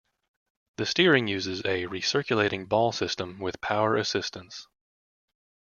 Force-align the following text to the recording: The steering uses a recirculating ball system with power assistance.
The 0.77 0.87
steering 0.87 1.27
uses 1.27 1.59
a 1.59 1.85
recirculating 1.85 2.67
ball 2.67 2.91
system 2.91 3.37
with 3.37 3.61
power 3.61 3.95
assistance. 3.97 4.65